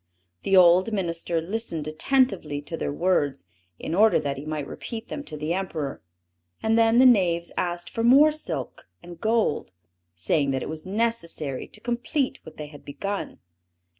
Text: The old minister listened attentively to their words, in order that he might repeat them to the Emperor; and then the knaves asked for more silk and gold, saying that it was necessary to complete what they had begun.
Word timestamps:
The 0.41 0.57
old 0.57 0.91
minister 0.93 1.39
listened 1.39 1.87
attentively 1.87 2.59
to 2.63 2.75
their 2.75 2.91
words, 2.91 3.45
in 3.77 3.93
order 3.93 4.19
that 4.19 4.35
he 4.35 4.45
might 4.47 4.65
repeat 4.65 5.09
them 5.09 5.23
to 5.25 5.37
the 5.37 5.53
Emperor; 5.53 6.01
and 6.63 6.75
then 6.75 6.97
the 6.97 7.05
knaves 7.05 7.51
asked 7.55 7.91
for 7.91 8.03
more 8.03 8.31
silk 8.31 8.87
and 9.03 9.21
gold, 9.21 9.73
saying 10.15 10.49
that 10.49 10.63
it 10.63 10.69
was 10.69 10.87
necessary 10.87 11.67
to 11.67 11.79
complete 11.79 12.39
what 12.43 12.57
they 12.57 12.65
had 12.65 12.83
begun. 12.83 13.41